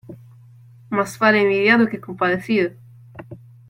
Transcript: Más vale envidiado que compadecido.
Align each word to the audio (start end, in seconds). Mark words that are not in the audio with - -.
Más 0.89 1.19
vale 1.19 1.41
envidiado 1.41 1.85
que 1.87 2.01
compadecido. 2.01 2.71